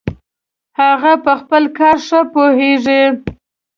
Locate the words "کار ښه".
1.79-2.19